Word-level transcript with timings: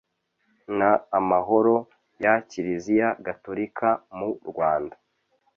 n 0.77 0.79
amahoro 1.19 1.75
ya 2.23 2.33
Kiriziya 2.49 3.09
Gatorika 3.25 3.89
mu 4.17 4.29
Rwanda 4.49 4.95